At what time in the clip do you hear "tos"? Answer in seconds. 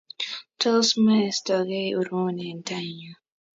0.61-0.87